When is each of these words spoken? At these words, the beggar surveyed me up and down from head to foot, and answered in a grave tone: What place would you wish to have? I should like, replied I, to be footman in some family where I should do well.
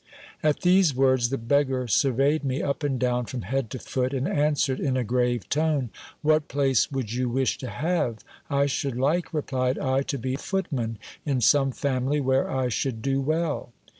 At 0.41 0.61
these 0.61 0.95
words, 0.95 1.29
the 1.29 1.37
beggar 1.37 1.87
surveyed 1.87 2.43
me 2.43 2.59
up 2.63 2.83
and 2.83 2.99
down 2.99 3.27
from 3.27 3.43
head 3.43 3.69
to 3.69 3.77
foot, 3.77 4.15
and 4.15 4.27
answered 4.27 4.79
in 4.79 4.97
a 4.97 5.03
grave 5.03 5.47
tone: 5.47 5.91
What 6.23 6.47
place 6.47 6.89
would 6.91 7.13
you 7.13 7.29
wish 7.29 7.59
to 7.59 7.69
have? 7.69 8.23
I 8.49 8.65
should 8.65 8.97
like, 8.97 9.31
replied 9.31 9.77
I, 9.77 10.01
to 10.01 10.17
be 10.17 10.37
footman 10.37 10.97
in 11.23 11.39
some 11.39 11.71
family 11.71 12.19
where 12.19 12.49
I 12.49 12.67
should 12.69 13.03
do 13.03 13.21
well. 13.21 13.73